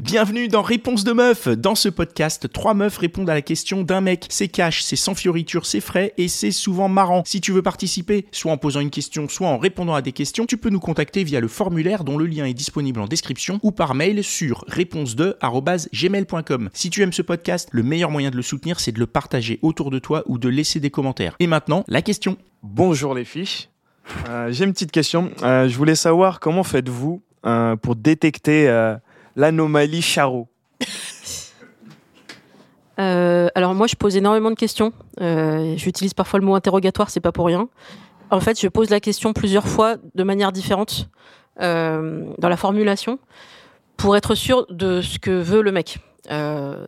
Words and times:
Bienvenue 0.00 0.48
dans 0.48 0.62
Réponse 0.62 1.04
de 1.04 1.12
meuf. 1.12 1.46
Dans 1.46 1.74
ce 1.74 1.90
podcast, 1.90 2.50
trois 2.50 2.72
meufs 2.72 2.96
répondent 2.96 3.28
à 3.28 3.34
la 3.34 3.42
question 3.42 3.82
d'un 3.82 4.00
mec. 4.00 4.24
C'est 4.30 4.48
cash, 4.48 4.82
c'est 4.82 4.96
sans 4.96 5.14
fioriture, 5.14 5.66
c'est 5.66 5.80
frais 5.80 6.14
et 6.16 6.26
c'est 6.26 6.52
souvent 6.52 6.88
marrant. 6.88 7.22
Si 7.26 7.42
tu 7.42 7.52
veux 7.52 7.60
participer, 7.60 8.24
soit 8.32 8.50
en 8.50 8.56
posant 8.56 8.80
une 8.80 8.88
question, 8.88 9.28
soit 9.28 9.48
en 9.48 9.58
répondant 9.58 9.94
à 9.94 10.00
des 10.00 10.12
questions, 10.12 10.46
tu 10.46 10.56
peux 10.56 10.70
nous 10.70 10.80
contacter 10.80 11.22
via 11.22 11.38
le 11.38 11.48
formulaire 11.48 12.02
dont 12.02 12.16
le 12.16 12.24
lien 12.24 12.46
est 12.46 12.54
disponible 12.54 12.98
en 12.98 13.06
description 13.06 13.60
ou 13.62 13.72
par 13.72 13.94
mail 13.94 14.24
sur 14.24 14.64
réponse2@gmail.com. 14.68 16.70
Si 16.72 16.88
tu 16.88 17.02
aimes 17.02 17.12
ce 17.12 17.22
podcast, 17.22 17.68
le 17.72 17.82
meilleur 17.82 18.10
moyen 18.10 18.30
de 18.30 18.36
le 18.36 18.42
soutenir, 18.42 18.80
c'est 18.80 18.92
de 18.92 18.98
le 18.98 19.06
partager 19.06 19.58
autour 19.60 19.90
de 19.90 19.98
toi 19.98 20.22
ou 20.26 20.38
de 20.38 20.48
laisser 20.48 20.80
des 20.80 20.90
commentaires. 20.90 21.36
Et 21.40 21.46
maintenant, 21.46 21.84
la 21.88 22.00
question. 22.00 22.38
Bonjour 22.62 23.14
les 23.14 23.26
filles. 23.26 23.68
Euh, 24.30 24.50
J'ai 24.50 24.64
une 24.64 24.72
petite 24.72 24.92
question. 24.92 25.30
Euh, 25.42 25.68
je 25.68 25.76
voulais 25.76 25.94
savoir 25.94 26.40
comment 26.40 26.64
faites-vous 26.64 27.20
euh, 27.44 27.76
pour 27.76 27.96
détecter 27.96 28.66
l'anomalie 29.40 30.02
Charo 30.02 30.48
Euh, 32.98 33.48
alors 33.54 33.74
moi, 33.74 33.86
je 33.86 33.94
pose 33.94 34.14
énormément 34.14 34.50
de 34.50 34.56
questions. 34.56 34.92
Euh, 35.22 35.74
J'utilise 35.78 36.12
parfois 36.12 36.38
le 36.38 36.44
mot 36.44 36.54
interrogatoire, 36.54 37.08
c'est 37.08 37.20
pas 37.20 37.32
pour 37.32 37.46
rien. 37.46 37.70
En 38.30 38.40
fait, 38.40 38.60
je 38.60 38.68
pose 38.68 38.90
la 38.90 39.00
question 39.00 39.32
plusieurs 39.32 39.66
fois 39.66 39.96
de 40.14 40.22
manière 40.22 40.52
différente 40.52 41.08
euh, 41.62 42.26
dans 42.36 42.50
la 42.50 42.58
formulation 42.58 43.18
pour 43.96 44.18
être 44.18 44.34
sûr 44.34 44.66
de 44.68 45.00
ce 45.00 45.18
que 45.18 45.30
veut 45.30 45.62
le 45.62 45.72
mec. 45.72 45.98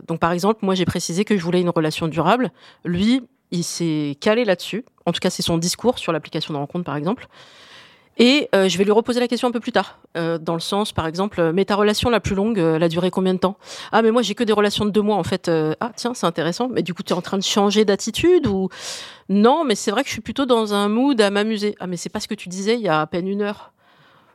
Donc 0.06 0.20
par 0.20 0.32
exemple, 0.32 0.58
moi 0.66 0.74
j'ai 0.74 0.84
précisé 0.84 1.24
que 1.24 1.34
je 1.38 1.42
voulais 1.42 1.62
une 1.62 1.70
relation 1.70 2.08
durable. 2.08 2.50
Lui, 2.84 3.22
il 3.50 3.64
s'est 3.64 4.18
calé 4.20 4.44
là-dessus. 4.44 4.84
En 5.06 5.12
tout 5.12 5.20
cas, 5.20 5.30
c'est 5.30 5.40
son 5.40 5.56
discours 5.56 5.98
sur 5.98 6.12
l'application 6.12 6.52
de 6.52 6.58
rencontre, 6.58 6.84
par 6.84 6.96
exemple. 6.96 7.26
Et 8.18 8.48
euh, 8.54 8.68
je 8.68 8.76
vais 8.76 8.84
lui 8.84 8.92
reposer 8.92 9.20
la 9.20 9.28
question 9.28 9.48
un 9.48 9.52
peu 9.52 9.60
plus 9.60 9.72
tard, 9.72 9.98
euh, 10.16 10.36
dans 10.36 10.52
le 10.54 10.60
sens, 10.60 10.92
par 10.92 11.06
exemple, 11.06 11.40
euh, 11.40 11.52
mais 11.54 11.64
ta 11.64 11.76
relation 11.76 12.10
la 12.10 12.20
plus 12.20 12.34
longue, 12.34 12.58
euh, 12.58 12.76
elle 12.76 12.82
a 12.82 12.88
duré 12.88 13.10
combien 13.10 13.32
de 13.32 13.38
temps? 13.38 13.56
Ah, 13.90 14.02
mais 14.02 14.10
moi 14.10 14.20
j'ai 14.20 14.34
que 14.34 14.44
des 14.44 14.52
relations 14.52 14.84
de 14.84 14.90
deux 14.90 15.00
mois 15.00 15.16
en 15.16 15.22
fait. 15.22 15.48
Euh, 15.48 15.74
ah, 15.80 15.92
tiens, 15.96 16.12
c'est 16.12 16.26
intéressant. 16.26 16.68
Mais 16.68 16.82
du 16.82 16.92
coup, 16.92 17.02
tu 17.02 17.14
es 17.14 17.16
en 17.16 17.22
train 17.22 17.38
de 17.38 17.42
changer 17.42 17.84
d'attitude 17.84 18.46
ou? 18.46 18.68
Non, 19.28 19.64
mais 19.64 19.74
c'est 19.74 19.90
vrai 19.90 20.02
que 20.02 20.08
je 20.08 20.12
suis 20.12 20.20
plutôt 20.20 20.44
dans 20.44 20.74
un 20.74 20.88
mood 20.88 21.18
à 21.20 21.30
m'amuser. 21.30 21.74
Ah, 21.80 21.86
mais 21.86 21.96
c'est 21.96 22.10
pas 22.10 22.20
ce 22.20 22.28
que 22.28 22.34
tu 22.34 22.48
disais 22.50 22.74
il 22.74 22.82
y 22.82 22.88
a 22.88 23.00
à 23.00 23.06
peine 23.06 23.26
une 23.26 23.40
heure. 23.40 23.72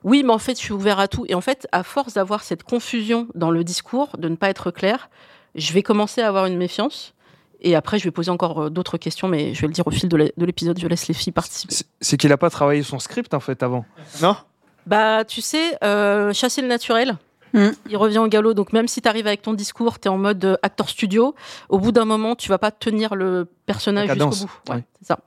Oui, 0.04 0.24
mais 0.24 0.34
en 0.34 0.40
fait, 0.40 0.54
je 0.54 0.64
suis 0.64 0.74
ouvert 0.74 1.00
à 1.00 1.08
tout. 1.08 1.26
Et 1.28 1.36
en 1.36 1.42
fait, 1.42 1.68
à 1.72 1.84
force 1.84 2.14
d'avoir 2.14 2.44
cette 2.44 2.64
confusion 2.64 3.28
dans 3.36 3.52
le 3.52 3.64
discours, 3.64 4.10
de 4.18 4.30
ne 4.30 4.36
pas 4.36 4.50
être 4.50 4.72
clair, 4.72 5.10
je 5.56 5.74
vais 5.74 5.84
commencer 5.84 6.22
à 6.22 6.28
avoir 6.28 6.46
une 6.46 6.58
méfiance. 6.58 7.14
Et 7.62 7.76
après, 7.76 7.98
je 8.00 8.04
vais 8.04 8.12
poser 8.12 8.30
encore 8.32 8.64
euh, 8.64 8.70
d'autres 8.70 8.98
questions, 8.98 9.28
mais 9.28 9.54
je 9.54 9.62
vais 9.62 9.68
le 9.68 9.74
dire 9.74 9.88
au 9.88 9.92
fil 9.92 10.08
de 10.10 10.32
l'épisode. 10.38 10.80
Je 10.80 10.88
laisse 10.88 11.08
les 11.08 11.14
filles 11.14 11.34
participer. 11.34 11.74
C'est- 12.02 12.18
qu'il 12.18 12.32
a 12.32 12.38
pas 12.38 12.50
travaillé 12.50 12.84
son 12.84 13.00
script 13.00 13.34
en 13.34 13.40
fait 13.40 13.64
avant. 13.64 13.86
Non? 14.22 14.36
Bah, 14.86 15.26
tu 15.26 15.42
sais, 15.42 15.78
euh, 15.84 16.34
chasser 16.34 16.62
le 16.62 16.68
naturel. 16.68 17.18
Mm. 17.54 17.70
Il 17.90 17.98
revient 17.98 18.20
au 18.20 18.28
galop. 18.28 18.54
Donc, 18.54 18.74
même 18.74 18.88
si 18.88 19.02
tu 19.02 19.08
arrives 19.10 19.26
avec 19.28 19.42
ton 19.42 19.54
discours, 19.54 20.00
tu 20.00 20.08
es 20.08 20.12
en 20.12 20.18
mode 20.18 20.44
euh, 20.46 20.56
acteur 20.62 20.88
studio, 20.90 21.34
au 21.70 21.80
bout 21.80 21.92
d'un 21.92 22.06
moment, 22.06 22.36
tu 22.36 22.50
vas 22.50 22.58
pas 22.58 22.72
tenir 22.72 23.16
le 23.16 23.48
personnage 23.66 24.08
jusqu'au 24.10 24.30
bout. 24.46 24.52
Ouais, 24.70 24.84
c'est 25.00 25.08
ça. 25.08 25.20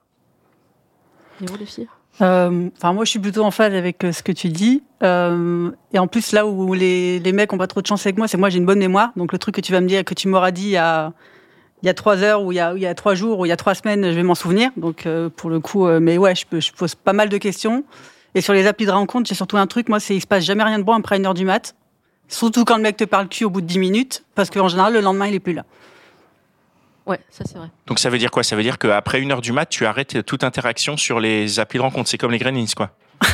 Et 1.43 1.47
vous, 1.47 1.57
les 1.57 1.67
filles? 1.67 1.89
Euh, 2.21 2.69
Enfin, 2.77 2.93
moi, 2.93 3.05
je 3.05 3.11
suis 3.11 3.19
plutôt 3.19 3.43
en 3.45 3.51
phase 3.51 3.75
avec 3.75 4.05
euh, 4.05 4.13
ce 4.13 4.23
que 4.23 4.33
tu 4.33 4.49
dis. 4.51 4.83
Euh, 5.03 5.71
et 5.93 5.99
en 5.99 6.07
plus, 6.07 6.33
là 6.33 6.47
où 6.47 6.75
les, 6.75 7.19
les 7.19 7.33
mecs 7.33 7.53
ont 7.53 7.59
pas 7.59 7.67
trop 7.67 7.81
de 7.81 7.87
chance 7.87 8.05
avec 8.07 8.19
moi, 8.19 8.29
c'est 8.29 8.37
moi, 8.37 8.51
j'ai 8.51 8.59
une 8.59 8.67
bonne 8.67 8.79
mémoire. 8.79 9.13
Donc, 9.17 9.33
le 9.33 9.39
truc 9.39 9.55
que 9.55 9.61
tu 9.61 9.73
vas 9.73 9.81
me 9.81 9.89
dire, 9.89 10.05
que 10.05 10.15
tu 10.15 10.29
m'auras 10.29 10.51
dit 10.51 10.77
a, 10.77 11.13
il 11.83 11.87
y 11.87 11.89
a 11.89 11.95
trois 11.95 12.23
heures, 12.23 12.43
ou 12.43 12.53
il 12.53 12.57
y 12.57 12.61
a, 12.61 12.75
il 12.75 12.81
y 12.81 12.87
a 12.87 12.95
trois 12.95 13.15
jours, 13.15 13.39
ou 13.39 13.47
il 13.47 13.49
y 13.49 13.53
a 13.53 13.57
trois 13.57 13.75
semaines, 13.75 14.05
je 14.05 14.15
vais 14.15 14.23
m'en 14.23 14.35
souvenir. 14.35 14.71
Donc, 14.77 15.07
euh, 15.07 15.31
pour 15.31 15.51
le 15.51 15.61
coup, 15.61 15.87
euh, 15.87 15.99
mais 16.01 16.19
ouais, 16.19 16.35
je, 16.35 16.45
peux, 16.47 16.61
je 16.61 16.73
pose 16.73 16.95
pas 16.95 17.13
mal 17.13 17.29
de 17.29 17.39
questions. 17.39 17.85
Et 18.35 18.41
sur 18.41 18.53
les 18.53 18.67
applis 18.67 18.87
de 18.87 18.91
rencontre, 18.91 19.29
j'ai 19.29 19.35
surtout 19.35 19.57
un 19.57 19.67
truc, 19.67 19.89
moi, 19.89 19.99
c'est 19.99 20.15
il 20.15 20.21
se 20.21 20.27
passe 20.27 20.45
jamais 20.45 20.63
rien 20.63 20.79
de 20.79 20.85
bon 20.85 20.93
après 20.93 21.17
une 21.17 21.27
heure 21.27 21.35
du 21.35 21.45
mat. 21.45 21.75
Surtout 22.29 22.65
quand 22.65 22.77
le 22.77 22.83
mec 22.83 22.97
te 22.97 23.05
parle 23.05 23.29
cul 23.29 23.45
au 23.45 23.51
bout 23.51 23.61
de 23.61 23.67
10 23.67 23.79
minutes, 23.79 24.25
parce 24.35 24.51
qu'en 24.51 24.69
général, 24.69 24.93
le 24.93 25.01
lendemain, 25.01 25.27
il 25.27 25.35
est 25.35 25.41
plus 25.41 25.55
là. 25.55 25.65
Ouais, 27.07 27.19
ça 27.31 27.45
c'est 27.45 27.59
vrai. 27.59 27.69
Donc 27.87 27.99
ça 27.99 28.09
veut 28.09 28.19
dire 28.19 28.31
quoi? 28.31 28.45
Ça 28.45 28.55
veut 28.55 28.63
dire 28.63 28.79
qu'après 28.79 29.21
une 29.21 29.33
heure 29.33 29.41
du 29.41 29.51
mat, 29.53 29.67
tu 29.67 29.85
arrêtes 29.85 30.25
toute 30.25 30.45
interaction 30.45 30.97
sur 30.97 31.19
les 31.19 31.59
applis 31.59 31.79
de 31.79 31.83
rencontre. 31.83 32.09
C'est 32.09 32.19
comme 32.19 32.31
les 32.31 32.39
Gremlins, 32.39 32.67
quoi. 32.77 32.91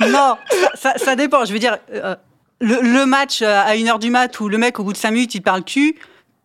Non, 0.00 0.36
ça, 0.74 0.94
ça 0.96 1.14
dépend. 1.14 1.44
Je 1.44 1.52
veux 1.52 1.58
dire, 1.58 1.78
euh, 1.92 2.16
le, 2.60 2.80
le 2.82 3.06
match 3.06 3.42
à 3.42 3.76
une 3.76 3.88
heure 3.88 3.98
du 3.98 4.10
mat 4.10 4.40
où 4.40 4.48
le 4.48 4.58
mec, 4.58 4.80
au 4.80 4.84
bout 4.84 4.92
de 4.92 4.98
cinq 4.98 5.12
minutes, 5.12 5.34
il 5.34 5.42
parle 5.42 5.62
cul, 5.62 5.96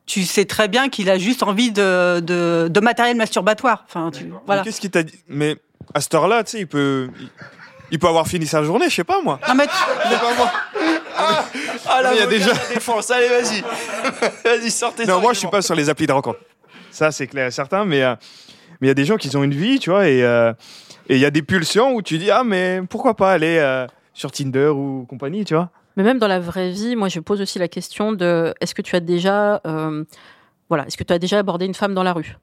tu 0.06 0.24
sais 0.24 0.46
très 0.46 0.68
bien 0.68 0.90
qu'il 0.90 1.10
a 1.10 1.18
juste 1.18 1.42
envie 1.44 1.72
de, 1.72 2.20
de, 2.20 2.68
de 2.70 2.80
matériel 2.80 3.18
masturbatoire. 3.18 3.84
Enfin, 3.88 4.12
tu, 4.12 4.32
voilà. 4.46 4.62
Mais 4.62 4.66
Qu'est-ce 4.66 4.82
qu'il 4.82 4.92
t'a 4.92 5.04
dit? 5.04 5.18
Mais 5.28 5.56
à 5.94 6.02
cette 6.02 6.14
heure-là, 6.14 6.44
tu 6.44 6.52
sais, 6.52 6.60
il 6.60 6.68
peut, 6.68 7.10
il, 7.20 7.30
il 7.92 8.00
peut 8.00 8.08
avoir 8.08 8.28
fini 8.28 8.46
sa 8.46 8.64
journée, 8.64 8.90
je 8.90 8.96
sais 8.96 9.04
pas 9.04 9.22
moi. 9.22 9.40
Non, 9.48 9.56
mais 9.56 9.66
C'est 10.10 10.20
pas 10.20 10.36
moi. 10.38 10.52
Ah 11.88 12.02
là, 12.02 12.14
il 12.14 12.20
y 12.20 12.22
a 12.24 12.28
déjà- 12.28 12.54
la 12.54 12.74
défense. 12.74 13.10
Allez, 13.12 13.30
vas-y. 13.30 13.62
vas-y, 14.44 14.72
sortez 14.72 15.06
Non, 15.06 15.20
moi 15.22 15.34
je 15.34 15.40
suis 15.40 15.48
pas 15.48 15.62
sur 15.62 15.76
les 15.76 15.90
applis 15.90 16.08
de 16.08 16.12
rencontre. 16.12 16.40
Ça 16.92 17.12
c'est 17.12 17.28
clair 17.28 17.48
et 17.48 17.52
certain, 17.52 17.86
mais 17.86 18.04
euh, 18.04 18.16
mais 18.82 18.88
il 18.88 18.90
y 18.90 18.92
a 18.92 18.96
des 18.96 19.06
gens 19.06 19.18
qui 19.18 19.36
ont 19.36 19.44
une 19.44 19.54
vie, 19.54 19.80
tu 19.80 19.90
vois, 19.90 20.08
et 20.08 20.24
euh, 20.24 20.54
et 21.10 21.16
il 21.16 21.20
y 21.22 21.26
a 21.26 21.32
des 21.32 21.42
pulsions 21.42 21.94
où 21.94 22.02
tu 22.02 22.18
dis 22.18 22.32
ah 22.32 22.44
mais 22.44 22.82
pourquoi 22.90 23.16
pas 23.16 23.32
aller 23.34 23.58
euh, 23.60 23.86
sur 24.14 24.32
Tinder 24.32 24.68
ou 24.68 25.06
compagnie, 25.10 25.46
tu 25.46 25.54
vois. 25.56 25.70
Mais 25.96 26.04
même 26.04 26.20
dans 26.20 26.28
la 26.28 26.40
vraie 26.40 26.72
vie, 26.72 26.96
moi, 26.96 27.08
je 27.08 27.20
pose 27.20 27.42
aussi 27.42 27.60
la 27.60 27.68
question 27.68 28.12
de 28.12 28.54
est-ce 28.60 28.76
que 28.76 28.82
tu 28.82 28.96
as 28.96 29.00
déjà, 29.00 29.62
euh, 29.66 30.04
voilà, 30.70 30.86
est-ce 30.88 30.98
que 30.98 31.04
tu 31.04 31.14
as 31.14 31.20
déjà 31.20 31.40
abordé 31.40 31.66
une 31.66 31.74
femme 31.74 31.94
dans 31.94 32.04
la 32.04 32.14
rue? 32.14 32.38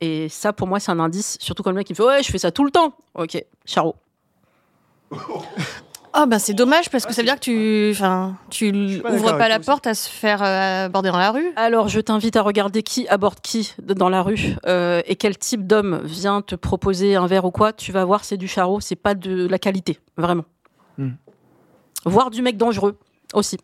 Et 0.00 0.28
ça, 0.28 0.52
pour 0.52 0.68
moi, 0.68 0.80
c'est 0.80 0.90
un 0.90 1.00
indice. 1.00 1.36
Surtout 1.40 1.62
quand 1.62 1.70
le 1.70 1.76
mec 1.76 1.88
il 1.90 1.92
me 1.92 1.96
fait 1.96 2.04
ouais, 2.04 2.22
je 2.22 2.30
fais 2.30 2.38
ça 2.38 2.50
tout 2.50 2.64
le 2.64 2.70
temps. 2.70 2.94
Ok, 3.14 3.42
charo. 3.64 3.96
Oh 5.10 5.16
ben 6.26 6.38
c'est 6.38 6.52
dommage 6.52 6.90
parce 6.90 7.06
que 7.06 7.12
ça 7.12 7.22
veut 7.22 7.26
dire 7.26 7.36
que 7.36 7.40
tu, 7.40 7.90
enfin, 7.92 8.36
tu 8.50 9.00
pas 9.02 9.12
ouvres 9.12 9.38
pas 9.38 9.48
la 9.48 9.58
porte 9.58 9.86
à 9.86 9.94
se 9.94 10.08
faire 10.08 10.42
euh, 10.42 10.84
aborder 10.86 11.10
dans 11.10 11.18
la 11.18 11.32
rue. 11.32 11.50
Alors, 11.56 11.88
je 11.88 12.00
t'invite 12.00 12.36
à 12.36 12.42
regarder 12.42 12.82
qui 12.82 13.08
aborde 13.08 13.40
qui 13.40 13.74
dans 13.80 14.08
la 14.08 14.22
rue 14.22 14.54
euh, 14.66 15.02
et 15.06 15.16
quel 15.16 15.36
type 15.36 15.66
d'homme 15.66 16.00
vient 16.04 16.42
te 16.42 16.54
proposer 16.54 17.16
un 17.16 17.26
verre 17.26 17.44
ou 17.44 17.50
quoi. 17.50 17.72
Tu 17.72 17.90
vas 17.90 18.04
voir, 18.04 18.24
c'est 18.24 18.36
du 18.36 18.48
charreau, 18.48 18.80
c'est 18.80 18.96
pas 18.96 19.14
de 19.14 19.48
la 19.48 19.58
qualité, 19.58 19.98
vraiment. 20.16 20.44
Hmm. 20.98 21.12
Voir 22.04 22.30
du 22.30 22.42
mec 22.42 22.56
dangereux 22.56 22.96
aussi. 23.34 23.58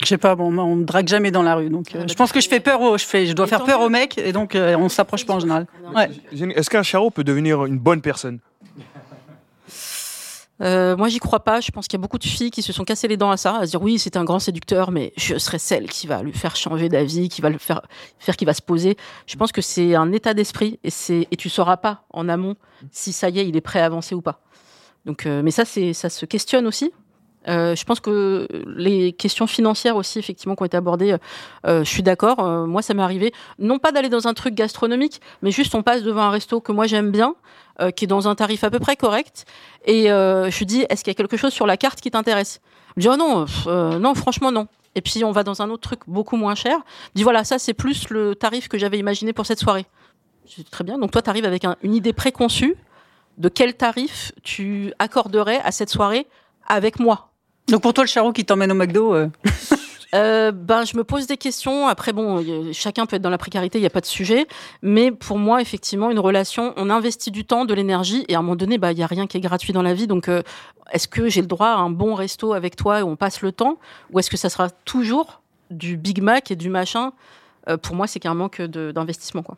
je 0.00 0.06
sais 0.06 0.18
pas, 0.18 0.34
bon, 0.34 0.50
moi, 0.50 0.64
on 0.64 0.76
me 0.76 0.84
drague 0.84 1.08
jamais 1.08 1.30
dans 1.30 1.42
la 1.42 1.54
rue. 1.56 1.70
Donc, 1.70 1.94
euh, 1.94 2.00
Ah, 2.00 2.06
je 2.06 2.14
bah, 2.14 2.18
pense 2.18 2.32
que 2.32 2.40
je 2.40 2.48
fais 2.48 2.60
peur 2.60 2.80
aux, 2.80 2.96
je 2.98 3.04
fais, 3.04 3.26
je 3.26 3.32
dois 3.32 3.46
faire 3.46 3.64
peur 3.64 3.80
aux 3.80 3.88
mecs, 3.88 4.18
et 4.18 4.32
donc 4.32 4.54
euh, 4.54 4.76
on 4.76 4.88
s'approche 4.88 5.26
pas 5.26 5.34
en 5.34 5.40
général. 5.40 5.66
Ouais. 5.94 6.10
Est-ce 6.32 6.70
qu'un 6.70 6.82
charreau 6.82 7.10
peut 7.10 7.24
devenir 7.24 7.64
une 7.64 7.78
bonne 7.78 8.00
personne? 8.00 8.40
Euh, 10.62 10.96
moi, 10.96 11.08
j'y 11.08 11.18
crois 11.18 11.40
pas. 11.40 11.60
Je 11.60 11.70
pense 11.72 11.88
qu'il 11.88 11.98
y 11.98 12.00
a 12.00 12.02
beaucoup 12.02 12.18
de 12.18 12.24
filles 12.24 12.50
qui 12.52 12.62
se 12.62 12.72
sont 12.72 12.84
cassées 12.84 13.08
les 13.08 13.16
dents 13.16 13.30
à 13.30 13.36
ça, 13.36 13.56
à 13.56 13.66
se 13.66 13.70
dire 13.72 13.82
oui, 13.82 13.98
c'est 13.98 14.16
un 14.16 14.24
grand 14.24 14.38
séducteur, 14.38 14.92
mais 14.92 15.12
je 15.16 15.36
serai 15.36 15.58
celle 15.58 15.88
qui 15.88 16.06
va 16.06 16.22
lui 16.22 16.32
faire 16.32 16.54
changer 16.54 16.88
d'avis, 16.88 17.28
qui 17.28 17.40
va 17.42 17.50
le 17.50 17.58
faire 17.58 17.82
faire 18.20 18.36
qu'il 18.36 18.46
va 18.46 18.54
se 18.54 18.62
poser. 18.62 18.96
Je 19.26 19.36
pense 19.36 19.50
que 19.50 19.60
c'est 19.60 19.96
un 19.96 20.12
état 20.12 20.32
d'esprit 20.32 20.78
et 20.84 20.90
c'est 20.90 21.26
et 21.30 21.36
tu 21.36 21.48
sauras 21.48 21.76
pas 21.76 22.04
en 22.10 22.28
amont 22.28 22.54
si 22.92 23.12
ça 23.12 23.30
y 23.30 23.40
est, 23.40 23.48
il 23.48 23.56
est 23.56 23.60
prêt 23.60 23.80
à 23.80 23.86
avancer 23.86 24.14
ou 24.14 24.22
pas. 24.22 24.40
Donc, 25.06 25.26
euh, 25.26 25.42
mais 25.42 25.50
ça, 25.50 25.64
c'est 25.64 25.92
ça 25.92 26.08
se 26.08 26.24
questionne 26.24 26.66
aussi. 26.66 26.92
Euh, 27.46 27.74
je 27.76 27.84
pense 27.84 28.00
que 28.00 28.48
les 28.76 29.12
questions 29.12 29.46
financières 29.46 29.96
aussi, 29.96 30.18
effectivement, 30.18 30.56
qui 30.56 30.62
ont 30.62 30.66
été 30.66 30.76
abordées, 30.76 31.16
euh, 31.66 31.84
je 31.84 31.88
suis 31.88 32.02
d'accord. 32.02 32.40
Euh, 32.40 32.66
moi, 32.66 32.82
ça 32.82 32.94
m'est 32.94 33.02
arrivé, 33.02 33.32
non 33.58 33.78
pas 33.78 33.92
d'aller 33.92 34.08
dans 34.08 34.26
un 34.26 34.34
truc 34.34 34.54
gastronomique, 34.54 35.20
mais 35.42 35.50
juste 35.50 35.74
on 35.74 35.82
passe 35.82 36.02
devant 36.02 36.22
un 36.22 36.30
resto 36.30 36.60
que 36.60 36.72
moi 36.72 36.86
j'aime 36.86 37.10
bien, 37.10 37.34
euh, 37.80 37.90
qui 37.90 38.04
est 38.04 38.08
dans 38.08 38.28
un 38.28 38.34
tarif 38.34 38.64
à 38.64 38.70
peu 38.70 38.78
près 38.78 38.96
correct, 38.96 39.44
et 39.84 40.10
euh, 40.10 40.50
je 40.50 40.64
dis, 40.64 40.86
est-ce 40.88 41.04
qu'il 41.04 41.10
y 41.10 41.16
a 41.16 41.18
quelque 41.22 41.36
chose 41.36 41.52
sur 41.52 41.66
la 41.66 41.76
carte 41.76 42.00
qui 42.00 42.10
t'intéresse? 42.10 42.60
Me 42.96 43.02
dit, 43.02 43.08
oh 43.08 43.16
non, 43.16 43.44
euh, 43.66 43.98
non, 43.98 44.14
franchement 44.14 44.52
non. 44.52 44.68
Et 44.94 45.00
puis 45.00 45.24
on 45.24 45.32
va 45.32 45.42
dans 45.42 45.60
un 45.60 45.70
autre 45.70 45.82
truc 45.82 46.00
beaucoup 46.06 46.36
moins 46.36 46.54
cher. 46.54 46.78
Il 47.14 47.18
dit, 47.18 47.22
voilà, 47.24 47.42
ça 47.42 47.58
c'est 47.58 47.74
plus 47.74 48.08
le 48.10 48.36
tarif 48.36 48.68
que 48.68 48.78
j'avais 48.78 48.98
imaginé 48.98 49.32
pour 49.32 49.44
cette 49.44 49.58
soirée. 49.58 49.86
Je 50.48 50.56
dis, 50.62 50.64
très 50.64 50.84
bien. 50.84 50.98
Donc 50.98 51.10
toi, 51.10 51.20
tu 51.20 51.28
arrives 51.30 51.46
avec 51.46 51.64
un- 51.64 51.76
une 51.82 51.94
idée 51.94 52.12
préconçue 52.12 52.76
de 53.38 53.48
quel 53.48 53.74
tarif 53.74 54.30
tu 54.44 54.92
accorderais 55.00 55.60
à 55.64 55.72
cette 55.72 55.90
soirée 55.90 56.28
avec 56.68 57.00
moi. 57.00 57.30
Donc 57.68 57.82
pour 57.82 57.94
toi, 57.94 58.04
le 58.04 58.08
charreau 58.08 58.32
qui 58.32 58.44
t'emmène 58.44 58.72
au 58.72 58.74
McDo, 58.74 59.14
euh, 59.14 59.28
Euh, 60.14 60.52
ben, 60.52 60.84
je 60.84 60.96
me 60.96 61.02
pose 61.02 61.26
des 61.26 61.36
questions. 61.36 61.88
Après, 61.88 62.12
bon, 62.12 62.44
chacun 62.72 63.04
peut 63.04 63.16
être 63.16 63.22
dans 63.22 63.30
la 63.30 63.38
précarité, 63.38 63.78
il 63.78 63.80
n'y 63.80 63.86
a 63.86 63.90
pas 63.90 64.00
de 64.00 64.06
sujet. 64.06 64.46
Mais 64.80 65.10
pour 65.10 65.38
moi, 65.38 65.60
effectivement, 65.60 66.10
une 66.10 66.20
relation, 66.20 66.72
on 66.76 66.88
investit 66.88 67.30
du 67.30 67.44
temps, 67.44 67.64
de 67.64 67.74
l'énergie, 67.74 68.24
et 68.28 68.36
à 68.36 68.38
un 68.38 68.42
moment 68.42 68.56
donné, 68.56 68.78
bah, 68.78 68.92
il 68.92 68.96
n'y 68.96 69.02
a 69.02 69.06
rien 69.08 69.26
qui 69.26 69.36
est 69.36 69.40
gratuit 69.40 69.72
dans 69.72 69.82
la 69.82 69.92
vie. 69.92 70.06
Donc, 70.06 70.28
euh, 70.28 70.42
est-ce 70.92 71.08
que 71.08 71.28
j'ai 71.28 71.40
le 71.40 71.48
droit 71.48 71.68
à 71.68 71.76
un 71.76 71.90
bon 71.90 72.14
resto 72.14 72.52
avec 72.52 72.76
toi 72.76 73.00
et 73.00 73.02
on 73.02 73.16
passe 73.16 73.42
le 73.42 73.50
temps? 73.50 73.78
Ou 74.12 74.20
est-ce 74.20 74.30
que 74.30 74.36
ça 74.36 74.48
sera 74.48 74.70
toujours 74.70 75.42
du 75.70 75.96
Big 75.96 76.22
Mac 76.22 76.50
et 76.50 76.56
du 76.56 76.70
machin? 76.70 77.12
Euh, 77.68 77.76
Pour 77.76 77.96
moi, 77.96 78.06
c'est 78.06 78.20
qu'un 78.20 78.34
manque 78.34 78.62
d'investissement, 78.62 79.42
quoi. 79.42 79.56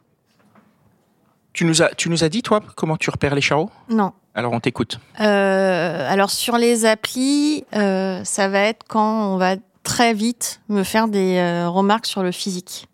Tu 1.56 1.64
nous 1.64 1.80
as, 1.80 1.88
tu 1.94 2.10
nous 2.10 2.22
as 2.22 2.28
dit, 2.28 2.42
toi, 2.42 2.60
comment 2.74 2.98
tu 2.98 3.08
repères 3.08 3.34
les 3.34 3.40
charros 3.40 3.70
Non. 3.88 4.12
Alors, 4.34 4.52
on 4.52 4.60
t'écoute. 4.60 5.00
Euh, 5.22 6.12
alors 6.12 6.28
sur 6.28 6.58
les 6.58 6.84
applis, 6.84 7.64
euh, 7.74 8.22
ça 8.24 8.48
va 8.48 8.58
être 8.60 8.84
quand 8.86 9.32
on 9.32 9.38
va 9.38 9.56
très 9.82 10.12
vite 10.12 10.60
me 10.68 10.82
faire 10.82 11.08
des 11.08 11.38
euh, 11.38 11.70
remarques 11.70 12.04
sur 12.04 12.22
le 12.22 12.30
physique. 12.30 12.88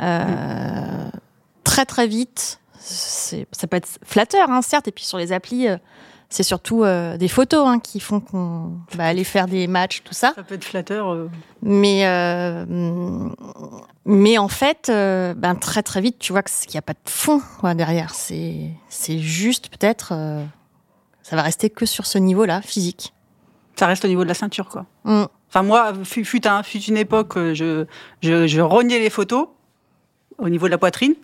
Euh, 0.00 1.08
très 1.64 1.84
très 1.86 2.06
vite, 2.06 2.60
c'est- 2.78 3.48
ça 3.50 3.66
peut 3.66 3.78
être 3.78 3.88
flatteur, 4.04 4.48
hein, 4.50 4.62
certes. 4.62 4.86
Et 4.86 4.92
puis 4.92 5.04
sur 5.04 5.18
les 5.18 5.32
applis, 5.32 5.66
euh, 5.66 5.76
c'est 6.34 6.42
surtout 6.42 6.82
euh, 6.82 7.16
des 7.16 7.28
photos 7.28 7.66
hein, 7.66 7.78
qui 7.78 8.00
font 8.00 8.18
qu'on 8.20 8.72
va 8.96 9.06
aller 9.06 9.22
faire 9.24 9.46
des 9.46 9.66
matchs, 9.68 10.02
tout 10.04 10.14
ça. 10.14 10.32
Ça 10.34 10.42
peut 10.42 10.56
être 10.56 10.64
flatteur. 10.64 11.12
euh. 11.12 11.30
Mais, 11.62 12.06
euh, 12.06 12.64
mais 14.04 14.36
en 14.38 14.48
fait, 14.48 14.86
ben, 14.88 15.54
très 15.54 15.82
très 15.82 16.00
vite, 16.00 16.18
tu 16.18 16.32
vois 16.32 16.42
qu'il 16.42 16.70
n'y 16.72 16.76
a 16.78 16.82
pas 16.82 16.92
de 16.94 17.08
fond 17.10 17.40
quoi, 17.60 17.74
derrière. 17.74 18.14
C'est 18.14 18.70
c'est 18.88 19.18
juste 19.18 19.68
peut-être. 19.68 20.08
ça 21.22 21.36
va 21.36 21.42
rester 21.42 21.70
que 21.70 21.86
sur 21.86 22.06
ce 22.06 22.18
niveau-là, 22.18 22.60
physique. 22.62 23.14
Ça 23.76 23.86
reste 23.86 24.04
au 24.04 24.08
niveau 24.08 24.22
de 24.24 24.28
la 24.28 24.34
ceinture, 24.34 24.68
quoi. 24.68 24.86
Mm. 25.04 25.24
Enfin, 25.48 25.62
moi, 25.62 25.92
fut, 26.04 26.24
fut, 26.24 26.46
un- 26.46 26.62
fut 26.64 26.80
une 26.82 26.96
époque, 26.96 27.34
je, 27.54 27.86
je, 28.22 28.46
je 28.46 28.60
rognais 28.60 28.98
les 28.98 29.10
photos 29.10 29.48
au 30.38 30.48
niveau 30.48 30.66
de 30.66 30.70
la 30.72 30.78
poitrine. 30.78 31.14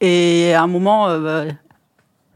Et 0.00 0.52
à 0.54 0.62
un 0.62 0.66
moment, 0.66 1.06
bah, 1.20 1.44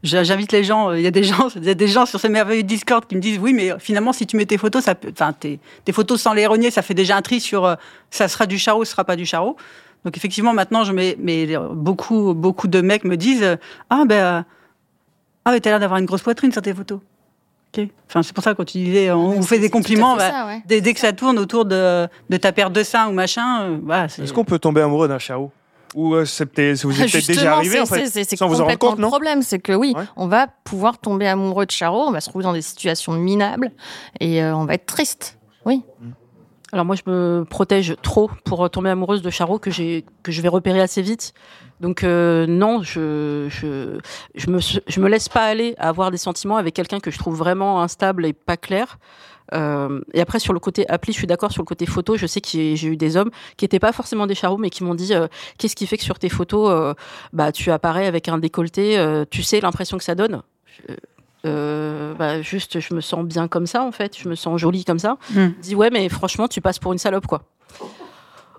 j'invite 0.03 0.51
les 0.51 0.63
gens, 0.63 0.89
euh, 0.89 0.97
il 0.97 1.03
y 1.03 1.07
a 1.07 1.11
des 1.11 1.23
gens, 1.23 1.49
il 1.55 1.63
y 1.65 1.69
a 1.69 1.73
des 1.73 1.87
gens 1.87 2.05
sur 2.05 2.19
ce 2.19 2.27
merveilleux 2.27 2.63
Discord 2.63 3.05
qui 3.05 3.15
me 3.15 3.21
disent 3.21 3.39
oui, 3.39 3.53
mais 3.53 3.71
finalement, 3.79 4.13
si 4.13 4.25
tu 4.27 4.37
mets 4.37 4.45
tes 4.45 4.57
photos, 4.57 4.83
ça 4.83 4.95
peut, 4.95 5.09
enfin, 5.11 5.33
tes, 5.33 5.59
tes 5.85 5.91
photos 5.91 6.21
sans 6.21 6.33
les 6.33 6.45
rogner, 6.47 6.71
ça 6.71 6.81
fait 6.81 6.93
déjà 6.93 7.15
un 7.17 7.21
tri 7.21 7.39
sur 7.39 7.65
euh, 7.65 7.75
ça 8.09 8.27
sera 8.27 8.45
du 8.45 8.57
charreau, 8.57 8.85
ce 8.85 8.91
sera 8.91 9.03
pas 9.03 9.15
du 9.15 9.25
charreau. 9.25 9.57
Donc 10.05 10.15
effectivement, 10.15 10.53
maintenant, 10.53 10.83
je 10.85 10.93
mets, 10.93 11.17
mais 11.19 11.45
euh, 11.55 11.67
beaucoup, 11.73 12.33
beaucoup 12.33 12.67
de 12.67 12.79
mecs 12.81 13.03
me 13.03 13.17
disent 13.17 13.57
ah 13.89 14.03
ben, 14.07 14.45
ah 15.45 15.51
mais 15.51 15.59
t'as 15.59 15.71
l'air 15.71 15.79
d'avoir 15.79 15.99
une 15.99 16.05
grosse 16.05 16.21
poitrine 16.21 16.51
sur 16.51 16.61
tes 16.61 16.73
photos. 16.73 16.99
Ok. 17.77 17.85
Enfin, 18.07 18.23
c'est 18.23 18.33
pour 18.33 18.43
ça 18.43 18.55
quand 18.55 18.63
tu 18.65 18.77
disais, 18.79 19.11
on 19.11 19.29
vous 19.31 19.43
fait 19.43 19.59
des 19.59 19.69
compliments. 19.69 20.15
bah, 20.15 20.31
ça, 20.31 20.45
ouais. 20.47 20.63
Dès, 20.65 20.81
dès 20.81 20.93
que 20.93 20.99
ça 20.99 21.13
tourne 21.13 21.37
autour 21.37 21.65
de, 21.65 22.07
de 22.29 22.37
ta 22.37 22.51
paire 22.51 22.71
de 22.71 22.81
seins 22.81 23.07
ou 23.09 23.11
machin, 23.11 23.61
euh, 23.89 24.07
c'est- 24.07 24.23
Est-ce 24.23 24.33
qu'on 24.33 24.43
peut 24.45 24.57
tomber 24.57 24.81
amoureux 24.81 25.07
d'un 25.07 25.19
charou 25.19 25.51
Ou 25.95 26.13
euh, 26.13 26.25
c'est 26.25 26.45
peut-être- 26.45 26.83
vous 26.85 27.01
êtes 27.01 27.11
peut-être 27.11 27.27
déjà 27.27 27.55
arrivé 27.55 27.79
en 27.79 27.85
c'est- 27.85 28.05
fait, 28.07 28.23
c'est- 28.25 28.35
sans 28.37 28.47
vous 28.47 28.55
en 28.61 28.65
rendre 28.65 28.77
complètement 28.77 28.89
compte, 28.89 28.97
le 28.97 29.01
non 29.03 29.09
problème, 29.09 29.41
c'est 29.41 29.59
que 29.59 29.73
oui, 29.73 29.93
Ouais. 29.95 30.03
on 30.17 30.27
va 30.27 30.47
pouvoir 30.63 30.97
tomber 30.99 31.27
amoureux 31.27 31.65
de 31.65 31.71
Charo, 31.71 32.01
on 32.07 32.11
va 32.11 32.21
se 32.21 32.27
retrouver 32.29 32.43
dans 32.43 32.53
des 32.53 32.61
situations 32.61 33.13
minables 33.13 33.71
et 34.19 34.43
euh, 34.43 34.55
on 34.55 34.65
va 34.65 34.75
être 34.75 34.85
triste. 34.85 35.37
Oui. 35.65 35.81
Alors 36.71 36.85
moi, 36.85 36.95
je 36.95 37.09
me 37.09 37.43
protège 37.49 37.95
trop 38.03 38.29
pour 38.45 38.63
euh, 38.63 38.67
tomber 38.69 38.91
amoureuse 38.91 39.23
de 39.23 39.31
Charo 39.31 39.57
que 39.57 39.71
j'ai 39.71 40.05
que 40.21 40.31
je 40.31 40.39
vais 40.41 40.47
repérer 40.49 40.79
assez 40.81 41.01
vite. 41.01 41.33
Donc 41.79 42.03
euh, 42.03 42.45
non, 42.45 42.83
je 42.83 43.47
je 43.49 43.97
je 44.35 44.49
me 44.51 44.59
je 44.59 44.99
me 44.99 45.09
laisse 45.09 45.29
pas 45.29 45.45
aller 45.45 45.73
à 45.79 45.89
avoir 45.89 46.11
des 46.11 46.17
sentiments 46.17 46.57
avec 46.57 46.75
quelqu'un 46.75 46.99
que 46.99 47.09
je 47.09 47.17
trouve 47.17 47.35
vraiment 47.35 47.81
instable 47.81 48.25
et 48.27 48.33
pas 48.33 48.57
clair. 48.57 48.99
Euh, 49.53 50.01
et 50.13 50.21
après 50.21 50.39
sur 50.39 50.53
le 50.53 50.59
côté 50.59 50.87
appli, 50.89 51.11
je 51.13 51.17
suis 51.17 51.27
d'accord 51.27 51.51
sur 51.51 51.61
le 51.61 51.65
côté 51.65 51.85
photo. 51.85 52.17
Je 52.17 52.25
sais 52.27 52.41
que 52.41 52.49
j'ai 52.49 52.85
eu 52.87 52.97
des 52.97 53.17
hommes 53.17 53.31
qui 53.57 53.65
étaient 53.65 53.79
pas 53.79 53.91
forcément 53.91 54.27
des 54.27 54.35
charros, 54.35 54.57
mais 54.57 54.69
qui 54.69 54.83
m'ont 54.83 54.95
dit 54.95 55.13
euh, 55.13 55.27
qu'est-ce 55.57 55.75
qui 55.75 55.87
fait 55.87 55.97
que 55.97 56.03
sur 56.03 56.19
tes 56.19 56.29
photos, 56.29 56.69
euh, 56.71 56.93
bah 57.33 57.51
tu 57.51 57.71
apparais 57.71 58.05
avec 58.07 58.27
un 58.29 58.37
décolleté, 58.37 58.97
tu 59.31 59.43
sais 59.43 59.59
l'impression 59.61 59.97
que 59.97 60.03
ça 60.03 60.15
donne? 60.15 60.41
Euh, 61.45 62.13
bah, 62.15 62.41
juste, 62.41 62.81
je 62.81 62.93
me 62.93 62.99
sens 62.99 63.23
bien 63.25 63.47
comme 63.47 63.65
ça 63.65 63.83
en 63.83 63.91
fait, 63.93 64.17
je 64.17 64.27
me 64.27 64.35
sens 64.35 64.59
jolie 64.59 64.83
comme 64.83 64.99
ça 64.99 65.17
Mm. 65.33 65.47
dit 65.61 65.73
ouais 65.75 65.89
mais 65.89 66.09
franchement 66.09 66.47
tu 66.49 66.59
passes 66.59 66.79
pour 66.79 66.91
une 66.91 66.97
salope 66.99 67.27
quoi. 67.27 67.43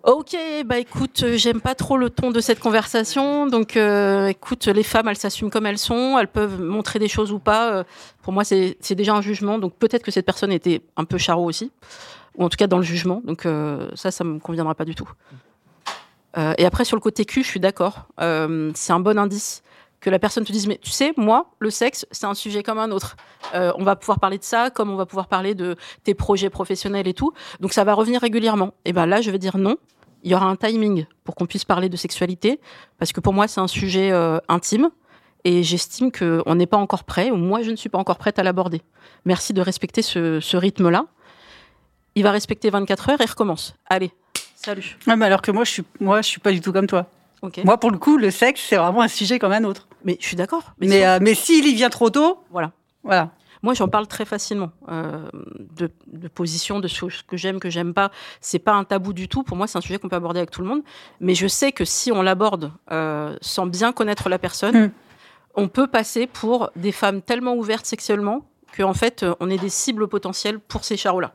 Ok, 0.03 0.35
bah 0.65 0.79
écoute, 0.79 1.23
euh, 1.25 1.37
j'aime 1.37 1.61
pas 1.61 1.75
trop 1.75 1.99
le 1.99 2.09
ton 2.09 2.31
de 2.31 2.41
cette 2.41 2.59
conversation, 2.59 3.47
donc 3.47 3.77
euh, 3.77 4.29
écoute, 4.29 4.67
les 4.67 4.83
femmes 4.83 5.09
elles 5.09 5.19
s'assument 5.19 5.51
comme 5.51 5.67
elles 5.67 5.77
sont, 5.77 6.19
elles 6.19 6.29
peuvent 6.29 6.59
montrer 6.59 6.99
des 6.99 7.09
choses 7.09 7.33
ou 7.33 7.39
pas. 7.39 7.75
euh, 7.75 7.85
pour 8.23 8.33
moi 8.33 8.43
c'est 8.45 8.95
déjà 8.95 9.15
un 9.15 9.21
jugement, 9.21 9.59
donc 9.59 9.75
peut-être 9.75 10.03
que 10.03 10.11
cette 10.11 10.25
personne 10.25 10.53
était 10.53 10.81
un 10.97 11.05
peu 11.05 11.19
charreau 11.19 11.45
aussi, 11.45 11.71
ou 12.35 12.45
en 12.45 12.49
tout 12.49 12.57
cas 12.57 12.67
dans 12.67 12.79
le 12.79 12.83
jugement, 12.83 13.21
donc 13.25 13.47
ça 13.95 14.11
ça 14.11 14.25
me 14.25 14.39
conviendra 14.39 14.75
pas 14.75 14.87
du 14.87 14.95
tout. 14.95 15.11
Et 16.37 16.65
après 16.65 16.85
sur 16.85 16.97
le 16.97 17.03
côté 17.03 17.25
cul, 17.27 17.43
je 17.43 17.49
suis 17.49 17.61
d'accord, 17.61 18.07
c'est 18.19 18.93
un 18.93 19.01
bon 19.01 19.19
indice 19.19 19.63
que 20.01 20.11
la 20.11 20.19
personne 20.19 20.45
te 20.45 20.53
dise 20.53 20.67
mais 20.67 20.79
tu 20.81 20.91
sais 20.91 21.13
moi 21.17 21.51
le 21.59 21.71
sexe 21.71 22.07
c'est 22.11 22.27
un 22.27 22.35
sujet 22.35 22.63
comme 22.63 22.79
un 22.79 22.91
autre. 22.91 23.17
Euh, 23.55 23.73
on 23.77 23.85
va 23.85 23.97
pouvoir 23.97 24.19
parler 24.19 24.39
de 24.39 24.45
ça, 24.45 24.71
comme 24.71 24.91
on 24.91 24.97
va 24.97 25.07
pouvoir 25.07 25.29
parler 25.29 25.55
de 25.55 25.77
tes 26.05 26.15
projets 26.15 26.51
professionnels 26.51 27.09
et 27.09 27.15
tout. 27.15 27.33
Donc 27.61 27.73
ça 27.73 27.85
va 27.85 27.95
revenir 27.95 28.21
régulièrement. 28.21 28.75
Et 28.85 28.93
ben 28.93 29.07
là, 29.07 29.21
je 29.21 29.31
vais 29.31 29.39
dire 29.39 29.59
non. 29.59 29.77
Il 30.23 30.31
y 30.31 30.35
aura 30.35 30.47
un 30.47 30.57
timing 30.57 31.07
pour 31.25 31.35
qu'on 31.35 31.47
puisse 31.47 31.65
parler 31.65 31.89
de 31.89 31.97
sexualité, 31.97 32.61
parce 32.99 33.13
que 33.13 33.21
pour 33.21 33.33
moi, 33.33 33.49
c'est 33.49 33.61
un 33.61 33.69
sujet 33.69 34.11
euh, 34.13 34.39
intime. 34.49 34.91
Et 35.45 35.63
j'estime 35.63 36.13
qu'on 36.13 36.55
n'est 36.55 36.67
pas 36.67 36.77
encore 36.77 37.05
prêt, 37.05 37.31
ou 37.31 37.37
moi, 37.37 37.63
je 37.63 37.71
ne 37.71 37.77
suis 37.77 37.89
pas 37.89 37.97
encore 37.97 38.19
prête 38.19 38.39
à 38.39 38.43
l'aborder. 38.43 38.83
Merci 39.25 39.55
de 39.55 39.63
respecter 39.63 40.03
ce, 40.03 40.39
ce 40.39 40.57
rythme-là. 40.59 41.07
Il 42.15 42.25
va 42.25 42.31
respecter 42.31 42.69
24 42.69 43.11
heures 43.11 43.21
et 43.23 43.25
recommence. 43.25 43.75
Allez, 43.89 44.13
salut. 44.55 44.99
Ouais, 45.07 45.17
mais 45.17 45.25
alors 45.25 45.41
que 45.41 45.51
moi, 45.51 45.65
je 45.65 45.71
suis, 45.71 45.85
moi, 45.99 46.21
je 46.21 46.29
suis 46.29 46.41
pas 46.41 46.53
du 46.53 46.61
tout 46.61 46.73
comme 46.73 46.87
toi. 46.87 47.07
Moi, 47.65 47.79
pour 47.79 47.91
le 47.91 47.97
coup, 47.97 48.19
le 48.19 48.31
sexe, 48.31 48.61
c'est 48.69 48.77
vraiment 48.77 49.01
un 49.01 49.09
sujet 49.09 49.39
comme 49.39 49.53
un 49.53 49.65
autre. 49.65 49.89
Mais 50.05 50.17
je 50.21 50.27
suis 50.27 50.37
d'accord. 50.37 50.73
Mais, 50.79 50.87
Mais, 50.87 51.07
euh, 51.07 51.19
mais 51.21 51.35
s'il 51.35 51.67
y 51.67 51.75
vient 51.75 51.91
trop 51.91 52.11
tôt, 52.11 52.43
voilà. 52.51 52.73
voilà. 53.03 53.31
Moi, 53.63 53.75
j'en 53.75 53.89
parle 53.89 54.07
très 54.07 54.25
facilement 54.25 54.71
euh, 54.91 55.29
de, 55.77 55.91
de 56.07 56.29
position, 56.29 56.81
de 56.81 56.89
choses 56.89 57.21
que 57.29 57.37
j'aime, 57.37 57.61
que 57.61 57.69
j'aime 57.69 57.93
pas. 57.93 58.11
C'est 58.41 58.59
pas 58.59 58.73
un 58.73 58.85
tabou 58.85 59.13
du 59.13 59.29
tout. 59.29 59.43
Pour 59.43 59.59
moi, 59.59 59.67
c'est 59.67 59.77
un 59.77 59.83
sujet 59.83 59.99
qu'on 59.99 60.09
peut 60.09 60.17
aborder 60.17 60.39
avec 60.41 60.51
tout 60.51 60.63
le 60.63 60.67
monde. 60.69 60.81
Mais 61.21 61.35
je 61.35 61.47
sais 61.47 61.71
que 61.71 61.85
si 61.85 62.11
on 62.11 62.23
l'aborde 62.23 62.73
euh, 62.91 63.37
sans 63.43 63.67
bien 63.67 63.93
connaître 63.93 64.31
la 64.31 64.39
personne, 64.39 64.87
Mm. 64.87 64.91
on 65.57 65.69
peut 65.69 65.87
passer 65.89 66.27
pour 66.27 66.71
des 66.75 66.93
femmes 66.93 67.21
tellement 67.21 67.55
ouvertes 67.55 67.85
sexuellement 67.85 68.47
qu'en 68.75 68.95
fait, 68.95 69.25
euh, 69.25 69.35
on 69.41 69.51
est 69.51 69.59
des 69.59 69.69
cibles 69.69 70.09
potentielles 70.09 70.59
pour 70.59 70.85
ces 70.85 70.97
charros-là. 70.97 71.35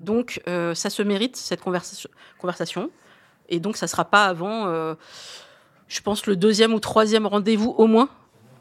Donc, 0.00 0.40
euh, 0.48 0.74
ça 0.74 0.90
se 0.90 1.02
mérite 1.02 1.36
cette 1.36 1.60
conversation. 1.60 2.10
conversation. 2.40 2.90
Et 3.48 3.60
donc, 3.60 3.76
ça 3.76 3.86
sera 3.86 4.04
pas 4.06 4.24
avant, 4.24 4.66
je 5.90 6.00
pense, 6.00 6.24
le 6.26 6.36
deuxième 6.36 6.72
ou 6.72 6.80
troisième 6.80 7.26
rendez-vous 7.26 7.74
au 7.76 7.86
moins. 7.86 8.08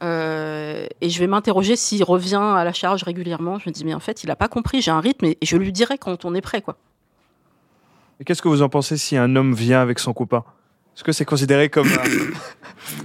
Euh, 0.04 0.86
et 1.02 1.10
je 1.10 1.20
vais 1.20 1.28
m'interroger 1.28 1.76
s'il 1.76 2.04
revient 2.04 2.40
à 2.42 2.64
la 2.64 2.74
charge 2.74 3.04
régulièrement. 3.04 3.60
Je 3.60 3.70
me 3.70 3.74
dis, 3.74 3.86
mais 3.86 3.94
en 3.94 4.00
fait, 4.00 4.24
il 4.24 4.28
n'a 4.28 4.36
pas 4.36 4.48
compris, 4.48 4.82
j'ai 4.82 4.92
un 4.92 5.00
rythme 5.00 5.26
et, 5.26 5.38
je 5.42 5.56
lui 5.58 5.72
dirai 5.72 5.98
quand 5.98 6.26
on 6.26 6.34
est 6.36 6.42
prêt. 6.42 6.62
quoi. 6.62 6.76
Et 8.20 8.24
qu'est-ce 8.26 8.42
que 8.42 8.48
vous 8.50 8.62
en 8.62 8.70
pensez 8.70 8.98
si 8.98 9.16
un 9.16 9.36
homme 9.36 9.54
vient 9.54 9.82
avec 9.82 10.00
son 10.00 10.12
copain? 10.14 10.44
Est-ce 10.96 11.04
que 11.06 11.12
c'est 11.14 11.24
considéré 11.26 11.70
comme 11.70 11.88
euh, 11.88 12.32